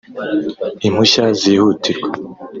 [0.87, 2.07] impushya zihutirwa